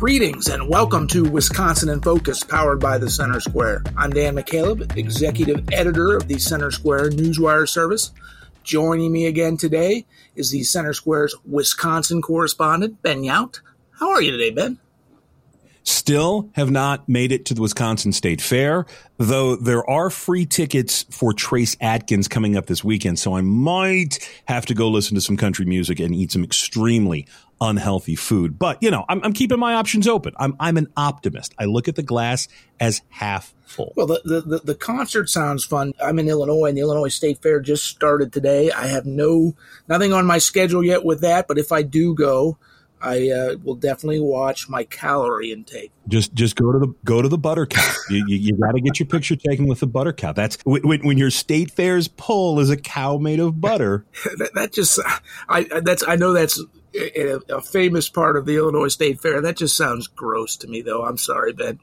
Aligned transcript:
Greetings 0.00 0.48
and 0.48 0.66
welcome 0.66 1.06
to 1.08 1.28
Wisconsin 1.28 1.90
in 1.90 2.00
Focus, 2.00 2.42
powered 2.42 2.80
by 2.80 2.96
the 2.96 3.10
Center 3.10 3.38
Square. 3.38 3.84
I'm 3.98 4.08
Dan 4.08 4.34
McCaleb, 4.34 4.96
executive 4.96 5.68
editor 5.72 6.16
of 6.16 6.26
the 6.26 6.38
Center 6.38 6.70
Square 6.70 7.10
Newswire 7.10 7.68
service. 7.68 8.10
Joining 8.64 9.12
me 9.12 9.26
again 9.26 9.58
today 9.58 10.06
is 10.34 10.52
the 10.52 10.62
Center 10.62 10.94
Square's 10.94 11.34
Wisconsin 11.44 12.22
correspondent, 12.22 13.02
Ben 13.02 13.20
Yount. 13.20 13.60
How 13.98 14.08
are 14.08 14.22
you 14.22 14.30
today, 14.30 14.48
Ben? 14.48 14.78
Still 16.00 16.48
have 16.54 16.70
not 16.70 17.06
made 17.10 17.30
it 17.30 17.44
to 17.44 17.54
the 17.54 17.60
Wisconsin 17.60 18.12
State 18.12 18.40
Fair, 18.40 18.86
though 19.18 19.54
there 19.54 19.88
are 19.88 20.08
free 20.08 20.46
tickets 20.46 21.04
for 21.10 21.34
Trace 21.34 21.76
Adkins 21.78 22.26
coming 22.26 22.56
up 22.56 22.64
this 22.64 22.82
weekend. 22.82 23.18
So 23.18 23.36
I 23.36 23.42
might 23.42 24.18
have 24.46 24.64
to 24.66 24.74
go 24.74 24.88
listen 24.88 25.14
to 25.16 25.20
some 25.20 25.36
country 25.36 25.66
music 25.66 26.00
and 26.00 26.14
eat 26.14 26.32
some 26.32 26.42
extremely 26.42 27.26
unhealthy 27.60 28.16
food. 28.16 28.58
But 28.58 28.82
you 28.82 28.90
know, 28.90 29.04
I'm, 29.10 29.22
I'm, 29.22 29.34
keeping 29.34 29.58
my 29.58 29.74
options 29.74 30.08
open. 30.08 30.32
I'm 30.38 30.56
I'm 30.58 30.78
an 30.78 30.86
optimist. 30.96 31.54
I 31.58 31.66
look 31.66 31.86
at 31.86 31.96
the 31.96 32.02
glass 32.02 32.48
as 32.80 33.02
half 33.10 33.54
full. 33.66 33.92
Well, 33.94 34.06
the, 34.06 34.22
the, 34.24 34.60
the 34.64 34.74
concert 34.74 35.28
sounds 35.28 35.66
fun. 35.66 35.92
I'm 36.02 36.18
in 36.18 36.30
Illinois, 36.30 36.68
and 36.68 36.78
the 36.78 36.80
Illinois 36.80 37.08
State 37.08 37.42
Fair 37.42 37.60
just 37.60 37.84
started 37.84 38.32
today. 38.32 38.72
I 38.72 38.86
have 38.86 39.04
no 39.04 39.54
nothing 39.86 40.14
on 40.14 40.24
my 40.24 40.38
schedule 40.38 40.82
yet 40.82 41.04
with 41.04 41.20
that, 41.20 41.46
but 41.46 41.58
if 41.58 41.72
I 41.72 41.82
do 41.82 42.14
go, 42.14 42.56
I 43.00 43.30
uh, 43.30 43.56
will 43.62 43.74
definitely 43.74 44.20
watch 44.20 44.68
my 44.68 44.84
calorie 44.84 45.52
intake. 45.52 45.92
Just 46.08 46.34
just 46.34 46.56
go 46.56 46.72
to 46.72 46.78
the 46.78 46.94
go 47.04 47.22
to 47.22 47.28
the 47.28 47.38
butter 47.38 47.66
cow. 47.66 47.92
you, 48.10 48.24
you, 48.26 48.36
you 48.36 48.56
got 48.56 48.72
to 48.72 48.80
get 48.80 48.98
your 48.98 49.06
picture 49.06 49.36
taken 49.36 49.66
with 49.66 49.80
the 49.80 49.86
butter 49.86 50.12
cow. 50.12 50.32
That's 50.32 50.58
when, 50.64 51.00
when 51.02 51.18
your 51.18 51.30
state 51.30 51.70
fair's 51.70 52.08
pull 52.08 52.60
is 52.60 52.70
a 52.70 52.76
cow 52.76 53.16
made 53.16 53.40
of 53.40 53.60
butter. 53.60 54.04
that, 54.38 54.50
that, 54.54 54.72
just 54.72 55.00
I 55.48 55.64
that's 55.82 56.04
I 56.06 56.16
know 56.16 56.32
that's 56.32 56.62
a, 56.94 57.40
a, 57.56 57.60
famous 57.60 58.08
part 58.08 58.36
of 58.36 58.46
the 58.46 58.56
Illinois 58.56 58.88
State 58.88 59.20
Fair. 59.20 59.40
That 59.40 59.56
just 59.56 59.76
sounds 59.76 60.06
gross 60.06 60.56
to 60.58 60.68
me, 60.68 60.82
though. 60.82 61.04
I'm 61.04 61.16
sorry, 61.16 61.52
Ben. 61.52 61.78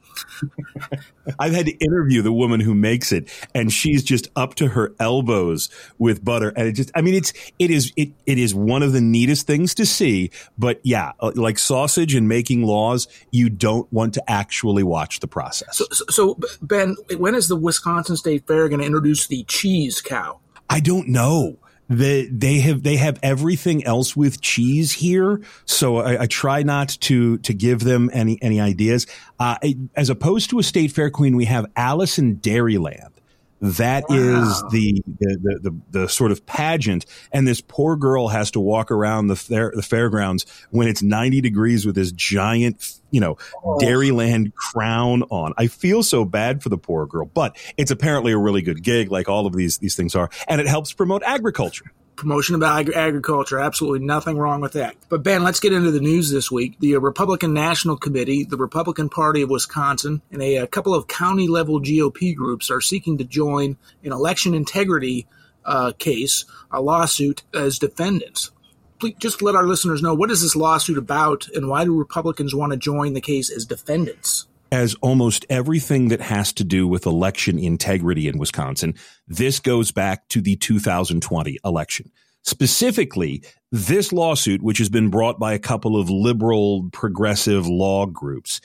I've 1.40 1.54
had 1.54 1.66
to 1.68 1.72
interview 1.74 2.22
the 2.22 2.32
woman 2.32 2.60
who 2.60 2.74
makes 2.74 3.12
it, 3.12 3.30
and 3.54 3.72
she's 3.72 4.04
just 4.04 4.30
up 4.36 4.56
to 4.56 4.68
her 4.70 4.94
elbows 5.00 5.70
with 5.98 6.24
butter, 6.24 6.50
and 6.50 6.68
it 6.68 6.74
just, 6.74 6.92
I 6.96 7.02
mean, 7.02 7.14
it's, 7.14 7.34
it 7.60 7.72
is, 7.72 7.92
it, 7.96 8.12
it 8.26 8.38
is 8.38 8.54
one 8.54 8.84
of 8.84 8.94
the 8.94 9.02
neatest 9.02 9.48
things 9.48 9.76
to 9.76 9.86
see. 9.86 10.32
But 10.58 10.80
yeah, 10.84 11.14
uh, 11.20 11.32
like 11.36 11.58
sausage 11.58 12.14
and 12.14 12.28
making 12.28 12.64
laws, 12.64 13.08
you 13.32 13.50
don't 13.50 13.92
want 13.92 14.14
to 14.16 14.30
actually 14.30 14.84
watch 14.84 15.20
the 15.20 15.28
process. 15.28 15.78
So, 15.78 15.86
so, 15.92 16.06
so 16.10 16.40
Ben, 16.62 16.96
when 17.18 17.36
is 17.36 17.48
the 17.48 17.56
Wisconsin 17.56 18.18
State 18.18 18.48
Fair 18.48 18.68
going 18.70 18.80
to 18.80 18.86
introduce 18.86 19.28
the 19.28 19.44
cheese 19.44 20.02
cow? 20.02 20.40
I 20.70 20.80
don't 20.82 21.08
know 21.08 21.60
the, 21.90 22.28
they 22.32 22.60
have 22.60 22.84
they 22.84 22.98
have 22.98 23.20
everything 23.24 23.86
else 23.86 24.16
with 24.16 24.42
cheese 24.42 24.92
here, 24.92 25.42
so 25.66 25.98
I, 25.98 26.24
I 26.24 26.26
try 26.28 26.64
not 26.64 26.90
to 27.02 27.38
to 27.40 27.54
give 27.54 27.80
them 27.80 28.10
any 28.14 28.38
any 28.42 28.60
ideas. 28.60 29.08
Uh, 29.40 29.58
as 29.96 30.10
opposed 30.10 30.50
to 30.50 30.60
a 30.60 30.64
state 30.64 30.92
fair 30.92 31.10
queen, 31.10 31.36
we 31.36 31.46
have 31.46 31.66
Alice 31.76 32.20
in 32.20 32.38
Dairyland. 32.38 33.17
That 33.60 34.04
wow. 34.08 34.16
is 34.16 34.64
the 34.72 35.04
the, 35.08 35.38
the 35.42 35.60
the, 35.70 36.00
the 36.02 36.10
sort 36.10 36.32
of 36.32 36.46
pageant, 36.46 37.06
and 37.32 37.48
this 37.48 37.60
poor 37.60 37.96
girl 37.96 38.28
has 38.28 38.52
to 38.52 38.60
walk 38.60 38.92
around 38.92 39.28
the 39.28 39.36
fair, 39.36 39.72
the 39.76 39.82
fairgrounds 39.82 40.46
when 40.70 40.88
it's 40.88 41.02
ninety 41.02 41.42
degrees 41.42 41.86
with 41.86 41.96
this 41.96 42.12
giant, 42.12 43.00
you 43.10 43.20
know, 43.20 43.38
oh. 43.64 43.80
Dairyland 43.82 44.54
crown 44.54 45.24
on. 45.24 45.54
I 45.58 45.68
feel 45.68 46.04
so 46.04 46.24
bad 46.24 46.62
for 46.62 46.70
the 46.70 46.78
poor 46.78 47.08
girl, 47.08 47.26
but 47.26 47.58
it's 47.78 47.90
apparently 47.90 48.32
a 48.32 48.38
really 48.38 48.62
good 48.62 48.84
gig, 48.84 49.12
like 49.12 49.28
all 49.28 49.48
of 49.48 49.54
these 49.54 49.80
these 49.80 49.96
things 49.96 50.14
are, 50.16 50.30
and 50.48 50.62
it 50.62 50.68
helps 50.68 50.94
promote 50.94 51.24
agriculture 51.24 51.92
promotion 52.18 52.56
of 52.56 52.64
ag- 52.64 52.92
agriculture. 52.94 53.60
Absolutely 53.60 54.06
nothing 54.06 54.38
wrong 54.38 54.60
with 54.60 54.74
that. 54.74 54.96
But 55.08 55.24
Ben, 55.24 55.44
let's 55.44 55.60
get 55.60 55.72
into 55.72 55.92
the 55.92 56.02
news 56.02 56.30
this 56.30 56.52
week. 56.52 56.78
The 56.80 56.98
Republican 56.98 57.54
National 57.54 57.96
Committee, 57.96 58.44
the 58.44 58.58
Republican 58.58 59.08
Party 59.08 59.44
of 59.44 59.50
Wisconsin, 59.50 60.22
and 60.32 60.42
a, 60.42 60.58
a 60.58 60.68
couple 60.68 60.94
of 60.94 61.08
county 61.08 61.48
level 61.48 61.80
GOP 61.80 62.36
groups 62.36 62.70
are 62.70 62.82
seeking 62.82 63.18
to 63.20 63.24
join 63.24 63.78
an 64.04 64.12
election 64.12 64.54
integrity 64.54 65.28
uh, 65.64 65.94
case, 65.98 66.46
a 66.72 66.82
lawsuit 66.82 67.44
as 67.54 67.80
defendants. 67.80 68.52
Please 69.00 69.16
just 69.20 69.42
let 69.44 69.56
our 69.56 69.66
listeners 69.66 70.02
know 70.02 70.16
what 70.16 70.32
is 70.32 70.42
this 70.42 70.56
lawsuit 70.56 70.98
about 70.98 71.48
and 71.54 71.70
why 71.70 71.86
do 71.86 71.96
Republicans 71.96 72.56
want 72.56 72.72
to 72.72 72.78
join 72.78 73.14
the 73.14 73.22
case 73.22 73.52
as 73.52 73.66
defendants? 73.66 74.48
As 74.72 74.96
almost 75.02 75.46
everything 75.50 76.10
that 76.10 76.22
has 76.22 76.54
to 76.54 76.64
do 76.64 76.88
with 76.88 77.06
election 77.06 77.60
integrity 77.60 78.28
in 78.28 78.38
Wisconsin, 78.38 78.96
this 79.28 79.60
goes 79.60 79.92
back 79.92 80.28
to 80.30 80.42
the 80.42 80.56
2020 80.56 81.58
election. 81.64 82.12
Specifically, 82.44 83.44
this 83.72 84.14
lawsuit, 84.14 84.62
which 84.62 84.78
has 84.78 84.90
been 84.90 85.10
brought 85.10 85.40
by 85.40 85.54
a 85.54 85.60
couple 85.60 86.00
of 86.00 86.10
liberal 86.10 86.90
progressive 86.92 87.68
law 87.68 88.06
groups, 88.06 88.62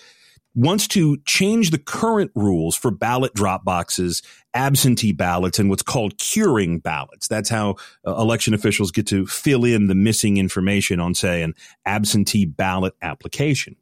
wants 0.54 0.86
to 0.86 1.16
change 1.24 1.70
the 1.70 1.78
current 1.78 2.30
rules 2.34 2.76
for 2.76 2.90
ballot 2.90 3.34
drop 3.34 3.64
boxes, 3.64 4.22
absentee 4.54 5.12
ballots, 5.12 5.58
and 5.58 5.70
what's 5.70 5.82
called 5.82 6.18
curing 6.18 6.78
ballots. 6.78 7.26
That's 7.26 7.48
how 7.48 7.76
uh, 8.06 8.14
election 8.16 8.54
officials 8.54 8.92
get 8.92 9.06
to 9.08 9.26
fill 9.26 9.64
in 9.64 9.86
the 9.86 9.94
missing 9.94 10.36
information 10.36 11.00
on, 11.00 11.14
say, 11.14 11.42
an 11.42 11.54
absentee 11.86 12.44
ballot 12.44 12.94
application 13.02 13.76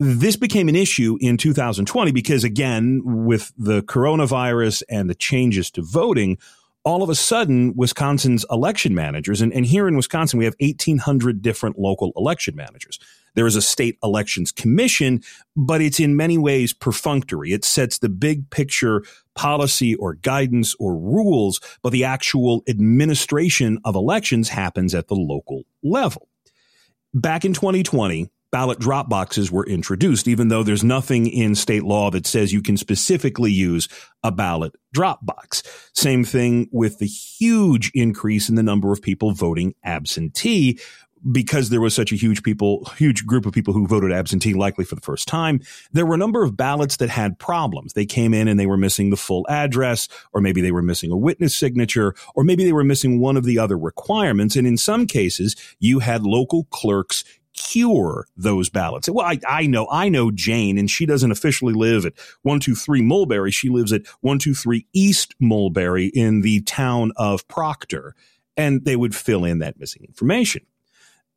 this 0.00 0.34
became 0.34 0.70
an 0.70 0.76
issue 0.76 1.18
in 1.20 1.36
2020 1.36 2.10
because 2.10 2.42
again, 2.42 3.02
with 3.04 3.52
the 3.58 3.82
coronavirus 3.82 4.82
and 4.88 5.10
the 5.10 5.14
changes 5.14 5.70
to 5.72 5.82
voting, 5.82 6.38
all 6.84 7.02
of 7.02 7.10
a 7.10 7.14
sudden, 7.14 7.74
Wisconsin's 7.76 8.46
election 8.50 8.94
managers, 8.94 9.42
and, 9.42 9.52
and 9.52 9.66
here 9.66 9.86
in 9.86 9.96
Wisconsin, 9.96 10.38
we 10.38 10.46
have 10.46 10.56
1,800 10.58 11.42
different 11.42 11.78
local 11.78 12.12
election 12.16 12.56
managers. 12.56 12.98
There 13.34 13.46
is 13.46 13.56
a 13.56 13.62
state 13.62 13.98
elections 14.02 14.50
commission, 14.50 15.22
but 15.54 15.82
it's 15.82 16.00
in 16.00 16.16
many 16.16 16.38
ways 16.38 16.72
perfunctory. 16.72 17.52
It 17.52 17.66
sets 17.66 17.98
the 17.98 18.08
big 18.08 18.48
picture 18.48 19.04
policy 19.34 19.94
or 19.96 20.14
guidance 20.14 20.74
or 20.80 20.96
rules, 20.96 21.60
but 21.82 21.92
the 21.92 22.04
actual 22.04 22.62
administration 22.66 23.78
of 23.84 23.94
elections 23.94 24.48
happens 24.48 24.94
at 24.94 25.08
the 25.08 25.14
local 25.14 25.64
level. 25.82 26.26
Back 27.12 27.44
in 27.44 27.52
2020, 27.52 28.30
ballot 28.52 28.78
drop 28.78 29.08
boxes 29.08 29.50
were 29.50 29.66
introduced, 29.66 30.28
even 30.28 30.48
though 30.48 30.62
there's 30.62 30.84
nothing 30.84 31.26
in 31.26 31.54
state 31.54 31.84
law 31.84 32.10
that 32.10 32.26
says 32.26 32.52
you 32.52 32.62
can 32.62 32.76
specifically 32.76 33.52
use 33.52 33.88
a 34.22 34.32
ballot 34.32 34.74
drop 34.92 35.24
box. 35.24 35.62
Same 35.94 36.24
thing 36.24 36.68
with 36.72 36.98
the 36.98 37.06
huge 37.06 37.90
increase 37.94 38.48
in 38.48 38.54
the 38.54 38.62
number 38.62 38.92
of 38.92 39.02
people 39.02 39.32
voting 39.32 39.74
absentee. 39.84 40.78
Because 41.30 41.68
there 41.68 41.82
was 41.82 41.94
such 41.94 42.12
a 42.12 42.16
huge 42.16 42.42
people, 42.42 42.86
huge 42.96 43.26
group 43.26 43.44
of 43.44 43.52
people 43.52 43.74
who 43.74 43.86
voted 43.86 44.10
absentee, 44.10 44.54
likely 44.54 44.86
for 44.86 44.94
the 44.94 45.02
first 45.02 45.28
time, 45.28 45.60
there 45.92 46.06
were 46.06 46.14
a 46.14 46.16
number 46.16 46.42
of 46.42 46.56
ballots 46.56 46.96
that 46.96 47.10
had 47.10 47.38
problems. 47.38 47.92
They 47.92 48.06
came 48.06 48.32
in 48.32 48.48
and 48.48 48.58
they 48.58 48.64
were 48.64 48.78
missing 48.78 49.10
the 49.10 49.18
full 49.18 49.46
address, 49.50 50.08
or 50.32 50.40
maybe 50.40 50.62
they 50.62 50.72
were 50.72 50.80
missing 50.80 51.12
a 51.12 51.18
witness 51.18 51.54
signature, 51.54 52.14
or 52.34 52.42
maybe 52.42 52.64
they 52.64 52.72
were 52.72 52.84
missing 52.84 53.20
one 53.20 53.36
of 53.36 53.44
the 53.44 53.58
other 53.58 53.76
requirements. 53.76 54.56
And 54.56 54.66
in 54.66 54.78
some 54.78 55.06
cases, 55.06 55.56
you 55.78 55.98
had 55.98 56.22
local 56.22 56.64
clerks 56.70 57.22
cure 57.70 58.26
those 58.36 58.68
ballots. 58.68 59.08
Well, 59.08 59.26
I, 59.26 59.38
I 59.48 59.66
know, 59.66 59.86
I 59.90 60.08
know 60.08 60.30
Jane, 60.30 60.78
and 60.78 60.90
she 60.90 61.06
doesn't 61.06 61.30
officially 61.30 61.72
live 61.72 62.04
at 62.04 62.14
123 62.42 63.02
Mulberry. 63.02 63.50
She 63.50 63.68
lives 63.68 63.92
at 63.92 64.06
123 64.20 64.86
East 64.92 65.34
Mulberry 65.38 66.06
in 66.06 66.40
the 66.40 66.62
town 66.62 67.12
of 67.16 67.46
Proctor, 67.48 68.14
and 68.56 68.84
they 68.84 68.96
would 68.96 69.14
fill 69.14 69.44
in 69.44 69.60
that 69.60 69.78
missing 69.78 70.04
information. 70.04 70.62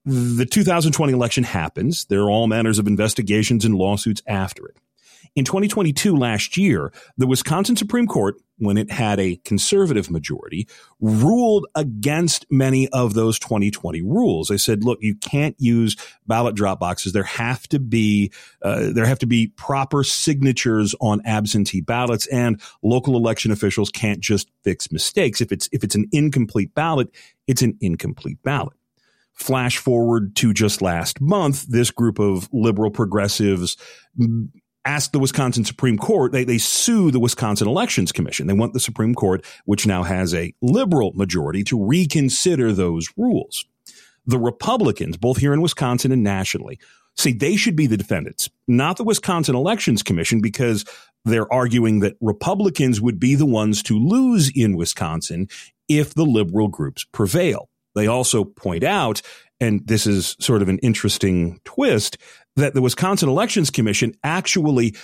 The 0.06 0.46
2020 0.46 1.14
election 1.14 1.44
happens. 1.44 2.06
There 2.06 2.22
are 2.22 2.32
all 2.32 2.48
manners 2.48 2.80
of 2.80 2.88
investigations 2.88 3.64
and 3.64 3.76
lawsuits 3.76 4.22
after 4.28 4.66
it. 4.68 4.78
In 5.36 5.46
2022, 5.46 6.16
last 6.16 6.58
year, 6.58 6.94
the 7.18 7.26
Wisconsin 7.26 7.76
Supreme 7.76 8.06
Court, 8.06 8.36
when 8.58 8.78
it 8.78 8.92
had 8.92 9.20
a 9.20 9.38
conservative 9.38 10.12
majority, 10.12 10.68
ruled 11.02 11.66
against 11.74 12.46
many 12.52 12.88
of 12.90 13.16
those 13.16 13.40
2020 13.40 14.04
rules. 14.04 14.50
They 14.50 14.60
said, 14.60 14.84
look, 14.84 15.00
you 15.02 15.16
can't 15.16 15.56
use 15.58 15.96
ballot 16.28 16.54
drop 16.54 16.80
boxes. 16.80 17.14
There 17.14 17.24
have 17.24 17.68
to 17.70 17.80
be, 17.80 18.32
uh, 18.62 18.92
there 18.94 19.08
have 19.08 19.18
to 19.20 19.26
be 19.26 19.48
proper 19.48 20.04
signatures 20.04 20.94
on 21.02 21.20
absentee 21.26 21.82
ballots 21.82 22.28
and 22.28 22.62
local 22.84 23.18
election 23.18 23.52
officials 23.52 23.90
can't 23.90 24.20
just 24.20 24.52
fix 24.64 24.92
mistakes. 24.92 25.42
If 25.42 25.52
it's, 25.52 25.68
if 25.72 25.84
it's 25.84 25.96
an 25.96 26.06
incomplete 26.12 26.76
ballot, 26.76 27.10
it's 27.48 27.64
an 27.64 27.76
incomplete 27.82 28.38
ballot. 28.44 28.74
Flash 29.34 29.80
forward 29.80 30.36
to 30.36 30.54
just 30.54 30.80
last 30.80 31.20
month, 31.20 31.66
this 31.68 31.90
group 31.90 32.20
of 32.20 32.48
liberal 32.54 32.92
progressives 32.92 33.78
asked 34.86 35.12
the 35.12 35.20
Wisconsin 35.20 35.66
Supreme 35.66 35.98
Court, 35.98 36.32
they, 36.32 36.44
they 36.44 36.58
sue 36.58 37.12
the 37.12 37.20
Wisconsin 37.20 37.68
Elections 37.68 38.12
Commission. 38.12 38.48
They 38.48 38.54
want 38.54 38.74
the 38.74 38.80
Supreme 38.80 39.16
Court, 39.16 39.46
which 39.66 39.88
now 39.88 40.04
has 40.04 40.34
a 40.34 40.54
liberal 40.62 41.14
majority, 41.14 41.64
to 41.66 41.84
reconsider 41.84 42.72
those 42.72 43.08
rules. 43.16 43.66
The 44.26 44.40
Republicans, 44.40 45.18
both 45.18 45.38
here 45.38 45.54
in 45.54 45.62
Wisconsin 45.62 46.12
and 46.12 46.24
nationally, 46.24 46.80
say 47.16 47.34
they 47.34 47.56
should 47.56 47.76
be 47.76 47.88
the 47.88 47.98
defendants, 47.98 48.50
not 48.68 48.98
the 48.98 49.04
Wisconsin 49.04 49.56
Elections 49.56 50.04
Commission, 50.04 50.42
because 50.42 50.86
they're 51.26 51.52
arguing 51.52 52.00
that 52.00 52.18
Republicans 52.22 53.00
would 53.00 53.20
be 53.20 53.36
the 53.36 53.46
ones 53.46 53.84
to 53.84 53.98
lose 53.98 54.52
in 54.56 54.76
Wisconsin 54.76 55.48
if 55.88 56.14
the 56.14 56.26
liberal 56.26 56.68
groups 56.68 57.06
prevail. 57.06 57.70
They 57.96 58.08
also 58.08 58.44
point 58.44 58.84
out 58.84 59.22
and 59.64 59.88
this 59.88 60.06
is 60.06 60.36
sort 60.40 60.62
of 60.62 60.68
an 60.68 60.78
interesting 60.80 61.60
twist, 61.64 62.18
that 62.58 62.74
the 62.74 62.82
Wisconsin 62.82 63.30
Elections 63.30 63.70
Commission 63.70 64.14
actually 64.24 64.96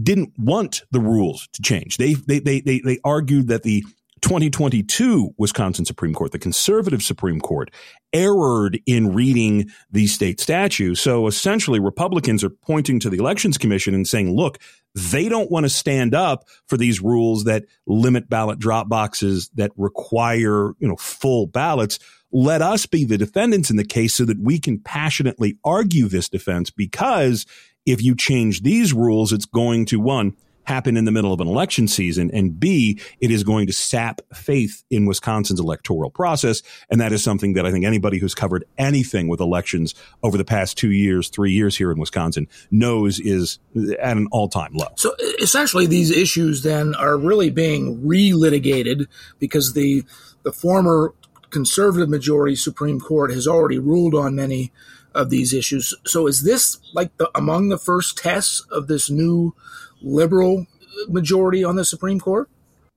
didn't 0.00 0.32
want 0.38 0.82
the 0.90 1.00
rules 1.00 1.48
to 1.52 1.62
change. 1.62 1.98
They, 1.98 2.14
they, 2.14 2.38
they, 2.38 2.60
they, 2.60 2.80
they 2.80 2.98
argued 3.04 3.48
that 3.48 3.62
the 3.62 3.84
2022 4.22 5.34
Wisconsin 5.38 5.84
Supreme 5.84 6.14
Court, 6.14 6.32
the 6.32 6.38
conservative 6.38 7.02
Supreme 7.02 7.40
Court, 7.40 7.70
erred 8.12 8.80
in 8.86 9.12
reading 9.12 9.70
the 9.90 10.06
state 10.06 10.40
statute. 10.40 10.96
So 10.96 11.26
essentially, 11.26 11.78
Republicans 11.78 12.42
are 12.42 12.50
pointing 12.50 12.98
to 13.00 13.10
the 13.10 13.18
Elections 13.18 13.58
Commission 13.58 13.94
and 13.94 14.08
saying, 14.08 14.34
look, 14.34 14.58
they 14.98 15.28
don't 15.28 15.50
want 15.50 15.64
to 15.64 15.70
stand 15.70 16.14
up 16.14 16.44
for 16.66 16.76
these 16.76 17.00
rules 17.00 17.44
that 17.44 17.64
limit 17.86 18.28
ballot 18.28 18.58
drop 18.58 18.88
boxes 18.88 19.50
that 19.54 19.72
require, 19.76 20.72
you 20.78 20.88
know, 20.88 20.96
full 20.96 21.46
ballots. 21.46 21.98
Let 22.30 22.60
us 22.60 22.86
be 22.86 23.04
the 23.04 23.18
defendants 23.18 23.70
in 23.70 23.76
the 23.76 23.84
case 23.84 24.14
so 24.14 24.24
that 24.24 24.38
we 24.40 24.58
can 24.58 24.78
passionately 24.78 25.58
argue 25.64 26.08
this 26.08 26.28
defense 26.28 26.70
because 26.70 27.46
if 27.86 28.02
you 28.02 28.14
change 28.14 28.62
these 28.62 28.92
rules, 28.92 29.32
it's 29.32 29.46
going 29.46 29.86
to 29.86 29.98
one, 29.98 30.36
happen 30.68 30.98
in 30.98 31.06
the 31.06 31.10
middle 31.10 31.32
of 31.32 31.40
an 31.40 31.48
election 31.48 31.88
season, 31.88 32.30
and 32.32 32.60
B, 32.60 33.00
it 33.20 33.30
is 33.30 33.42
going 33.42 33.66
to 33.68 33.72
sap 33.72 34.20
faith 34.34 34.84
in 34.90 35.06
Wisconsin's 35.06 35.58
electoral 35.58 36.10
process. 36.10 36.62
And 36.90 37.00
that 37.00 37.10
is 37.10 37.24
something 37.24 37.54
that 37.54 37.64
I 37.64 37.72
think 37.72 37.86
anybody 37.86 38.18
who's 38.18 38.34
covered 38.34 38.64
anything 38.76 39.28
with 39.28 39.40
elections 39.40 39.94
over 40.22 40.36
the 40.36 40.44
past 40.44 40.76
two 40.76 40.92
years, 40.92 41.30
three 41.30 41.52
years 41.52 41.76
here 41.76 41.90
in 41.90 41.98
Wisconsin 41.98 42.48
knows 42.70 43.18
is 43.18 43.58
at 43.98 44.18
an 44.18 44.28
all 44.30 44.48
time 44.48 44.74
low. 44.74 44.88
So 44.96 45.14
essentially, 45.40 45.86
these 45.86 46.10
issues 46.10 46.62
then 46.62 46.94
are 46.96 47.16
really 47.16 47.48
being 47.48 48.02
relitigated 48.02 49.06
because 49.38 49.72
the 49.72 50.04
the 50.42 50.52
former 50.52 51.14
conservative 51.50 52.08
majority 52.08 52.56
Supreme 52.56 53.00
Court 53.00 53.30
has 53.32 53.46
already 53.46 53.78
ruled 53.78 54.14
on 54.14 54.34
many 54.34 54.72
of 55.14 55.30
these 55.30 55.52
issues. 55.52 55.94
So 56.06 56.26
is 56.26 56.42
this 56.42 56.78
like 56.92 57.16
the, 57.16 57.30
among 57.34 57.68
the 57.68 57.78
first 57.78 58.18
tests 58.18 58.60
of 58.70 58.86
this 58.86 59.10
new 59.10 59.54
liberal 60.00 60.66
majority 61.08 61.64
on 61.64 61.76
the 61.76 61.84
Supreme 61.84 62.20
Court? 62.20 62.48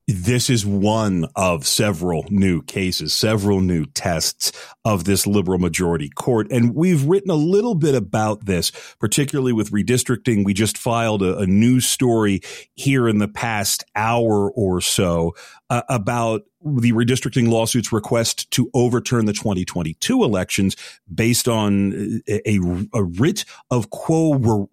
This 0.08 0.50
is 0.50 0.66
one 0.66 1.28
of 1.36 1.66
several 1.66 2.26
new 2.30 2.64
cases, 2.64 3.14
several 3.14 3.62
new 3.62 3.86
tests 3.86 4.52
of 4.84 5.04
this 5.04 5.28
liberal 5.28 5.60
majority 5.60 6.10
court. 6.10 6.48
And 6.52 6.76
we've 6.76 7.06
written 7.06 7.30
a 7.30 7.36
little 7.36 7.76
bit 7.76 7.94
about 7.94 8.46
this, 8.46 8.72
particularly 9.00 9.54
with 9.54 9.72
redistricting. 9.72 10.44
We 10.44 10.54
just 10.54 10.78
filed 10.78 11.22
a, 11.22 11.38
a 11.38 11.46
new 11.46 11.80
story 11.80 12.42
here 12.74 13.08
in 13.08 13.20
the 13.20 13.28
past 13.28 13.84
hour 13.96 14.52
or 14.52 14.82
so 14.82 15.36
uh, 15.70 15.84
about 15.88 16.42
the 16.64 16.92
redistricting 16.92 17.48
lawsuit's 17.48 17.92
request 17.92 18.50
to 18.52 18.70
overturn 18.74 19.26
the 19.26 19.34
2022 19.34 20.24
elections 20.24 20.76
based 21.14 21.48
on 21.48 22.22
a, 22.28 22.50
a, 22.50 22.60
a 22.94 23.04
writ 23.04 23.46
of 23.70 23.90
quo 23.92 24.68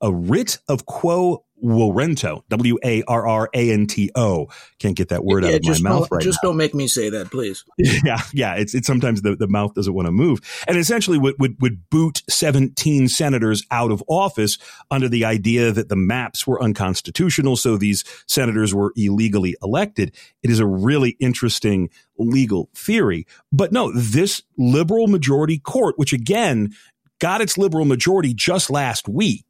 a 0.00 0.12
writ 0.12 0.58
of 0.68 0.86
quo 0.86 1.44
Warranto, 1.62 2.42
W 2.48 2.78
A 2.84 3.02
R 3.04 3.26
R 3.26 3.50
A 3.54 3.70
N 3.70 3.86
T 3.86 4.10
O. 4.14 4.48
Can't 4.78 4.96
get 4.96 5.08
that 5.08 5.24
word 5.24 5.44
yeah, 5.44 5.50
out 5.50 5.66
of 5.66 5.82
my 5.82 5.90
mouth 5.90 6.08
right 6.10 6.22
Just 6.22 6.38
now. 6.42 6.50
don't 6.50 6.56
make 6.56 6.74
me 6.74 6.88
say 6.88 7.10
that, 7.10 7.30
please. 7.30 7.64
Yeah, 8.04 8.20
yeah. 8.32 8.54
It's 8.54 8.74
it's 8.74 8.86
sometimes 8.86 9.22
the, 9.22 9.36
the 9.36 9.48
mouth 9.48 9.74
doesn't 9.74 9.92
want 9.92 10.06
to 10.06 10.12
move, 10.12 10.40
and 10.66 10.76
essentially 10.76 11.18
would, 11.18 11.34
would 11.38 11.60
would 11.60 11.90
boot 11.90 12.22
seventeen 12.28 13.08
senators 13.08 13.64
out 13.70 13.90
of 13.90 14.02
office 14.08 14.58
under 14.90 15.08
the 15.08 15.24
idea 15.24 15.70
that 15.72 15.88
the 15.88 15.96
maps 15.96 16.46
were 16.46 16.62
unconstitutional, 16.62 17.56
so 17.56 17.76
these 17.76 18.04
senators 18.26 18.74
were 18.74 18.92
illegally 18.96 19.56
elected. 19.62 20.14
It 20.42 20.50
is 20.50 20.60
a 20.60 20.66
really 20.66 21.10
interesting 21.20 21.90
legal 22.18 22.70
theory, 22.74 23.26
but 23.52 23.72
no, 23.72 23.92
this 23.92 24.42
liberal 24.56 25.08
majority 25.08 25.58
court, 25.58 25.98
which 25.98 26.12
again 26.12 26.74
got 27.20 27.40
its 27.40 27.56
liberal 27.56 27.84
majority 27.84 28.34
just 28.34 28.70
last 28.70 29.08
week 29.08 29.44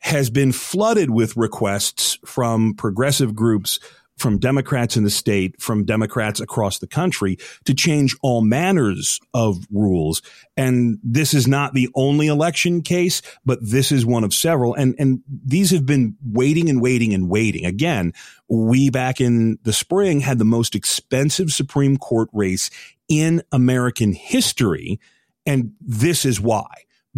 has 0.00 0.30
been 0.30 0.52
flooded 0.52 1.10
with 1.10 1.36
requests 1.36 2.18
from 2.24 2.74
progressive 2.74 3.34
groups, 3.34 3.78
from 4.16 4.38
Democrats 4.38 4.96
in 4.96 5.04
the 5.04 5.10
state, 5.10 5.60
from 5.60 5.84
Democrats 5.84 6.40
across 6.40 6.78
the 6.78 6.86
country 6.86 7.38
to 7.64 7.72
change 7.72 8.16
all 8.22 8.42
manners 8.42 9.18
of 9.32 9.66
rules. 9.70 10.20
And 10.56 10.98
this 11.02 11.32
is 11.32 11.48
not 11.48 11.72
the 11.72 11.88
only 11.94 12.26
election 12.26 12.82
case, 12.82 13.22
but 13.46 13.58
this 13.62 13.90
is 13.92 14.04
one 14.04 14.24
of 14.24 14.34
several. 14.34 14.74
And, 14.74 14.94
and 14.98 15.22
these 15.28 15.70
have 15.70 15.86
been 15.86 16.16
waiting 16.22 16.68
and 16.68 16.82
waiting 16.82 17.14
and 17.14 17.30
waiting. 17.30 17.64
Again, 17.64 18.12
we 18.48 18.90
back 18.90 19.20
in 19.20 19.58
the 19.62 19.72
spring 19.72 20.20
had 20.20 20.38
the 20.38 20.44
most 20.44 20.74
expensive 20.74 21.50
Supreme 21.50 21.96
Court 21.96 22.28
race 22.32 22.70
in 23.08 23.42
American 23.52 24.12
history. 24.12 25.00
And 25.46 25.72
this 25.80 26.26
is 26.26 26.40
why 26.40 26.66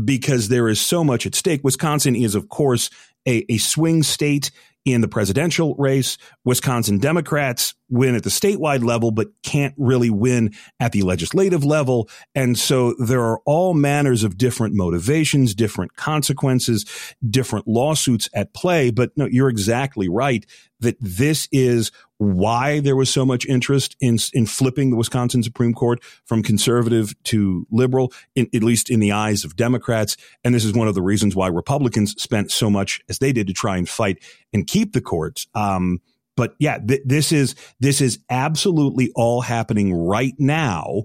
because 0.03 0.49
there 0.49 0.69
is 0.69 0.81
so 0.81 1.05
much 1.05 1.27
at 1.27 1.35
stake. 1.35 1.63
Wisconsin 1.65 2.15
is, 2.15 2.35
of 2.35 2.49
course, 2.49 2.91
a, 3.27 3.45
a 3.53 3.59
swing 3.59 4.03
state 4.03 4.51
in 4.85 5.01
the 5.01 5.09
presidential 5.09 5.75
race. 5.77 6.19
Wisconsin 6.45 6.99
Democrats 6.99 7.75
win 7.93 8.15
at 8.15 8.25
the 8.25 8.31
statewide 8.31 8.83
level, 8.83 9.11
but 9.11 9.29
can't 9.43 9.75
really 9.77 10.11
win 10.11 10.53
at 10.81 10.93
the 10.93 11.03
legislative 11.03 11.63
level. 11.63 12.09
And 12.35 12.59
so 12.59 12.95
there 12.99 13.23
are 13.23 13.39
all 13.45 13.75
manners 13.75 14.25
of 14.25 14.39
different 14.39 14.75
motivations, 14.75 15.55
different 15.55 15.95
consequences, 15.97 16.87
different 17.29 17.69
lawsuits 17.69 18.29
at 18.35 18.55
play. 18.55 18.91
But 18.91 19.13
no, 19.17 19.27
you're 19.27 19.51
exactly 19.51 20.09
right 20.09 20.47
that 20.81 20.97
this 21.01 21.49
is 21.53 21.93
why 22.17 22.81
there 22.81 22.97
was 22.97 23.11
so 23.11 23.25
much 23.25 23.47
interest 23.47 23.97
in 24.01 24.19
in 24.33 24.47
flipping 24.47 24.91
the 24.91 24.97
Wisconsin 24.97 25.43
Supreme 25.43 25.75
Court 25.75 26.03
from 26.25 26.43
conservative 26.43 27.15
to 27.25 27.67
liberal, 27.71 28.13
in, 28.35 28.49
at 28.55 28.63
least 28.63 28.91
in 28.91 29.01
the 29.01 29.13
eyes 29.13 29.45
of 29.45 29.57
Democrats. 29.57 30.17
And 30.45 30.55
this 30.55 30.65
is 30.65 30.73
one 30.73 30.89
of 30.89 30.95
the 30.95 31.03
reasons 31.03 31.37
why 31.37 31.49
Republicans 31.49 32.21
spent 32.21 32.51
so 32.51 32.71
much 32.71 33.01
as 33.09 33.19
they 33.19 33.33
did 33.33 33.47
to 33.49 33.53
try 33.53 33.77
and 33.77 33.89
fight 33.89 34.23
and 34.53 34.67
keep 34.67 34.93
the 34.93 35.01
courts. 35.01 35.47
Um, 35.55 36.01
but 36.37 36.55
yeah, 36.59 36.79
th- 36.79 37.03
this 37.05 37.33
is 37.33 37.55
this 37.81 38.01
is 38.01 38.19
absolutely 38.31 39.11
all 39.15 39.43
happening 39.43 39.93
right 39.93 40.35
now 40.39 41.05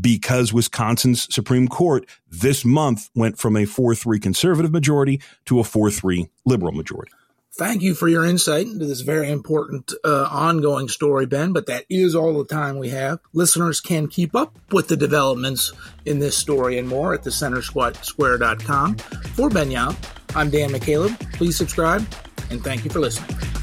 because 0.00 0.52
Wisconsin's 0.52 1.32
Supreme 1.34 1.68
Court 1.68 2.06
this 2.30 2.64
month 2.64 3.08
went 3.14 3.38
from 3.38 3.56
a 3.56 3.62
4-3 3.62 4.20
conservative 4.20 4.70
majority 4.70 5.20
to 5.46 5.60
a 5.60 5.62
4-3 5.62 6.28
liberal 6.44 6.72
majority. 6.72 7.12
Thank 7.58 7.82
you 7.82 7.94
for 7.94 8.06
your 8.06 8.24
insight 8.24 8.68
into 8.68 8.86
this 8.86 9.00
very 9.00 9.28
important 9.28 9.92
uh, 10.04 10.28
ongoing 10.30 10.86
story, 10.86 11.26
Ben, 11.26 11.52
but 11.52 11.66
that 11.66 11.86
is 11.90 12.14
all 12.14 12.38
the 12.38 12.44
time 12.44 12.78
we 12.78 12.90
have. 12.90 13.18
Listeners 13.32 13.80
can 13.80 14.06
keep 14.06 14.36
up 14.36 14.56
with 14.70 14.86
the 14.86 14.96
developments 14.96 15.72
in 16.04 16.20
this 16.20 16.36
story 16.36 16.78
and 16.78 16.86
more 16.86 17.14
at 17.14 17.24
thecentersquare.com. 17.24 18.96
For 18.96 19.50
Ben 19.50 19.70
Yount, 19.70 19.96
I'm 20.36 20.50
Dan 20.50 20.70
McCaleb. 20.70 21.18
Please 21.32 21.56
subscribe, 21.56 22.06
and 22.50 22.62
thank 22.62 22.84
you 22.84 22.90
for 22.90 23.00
listening. 23.00 23.57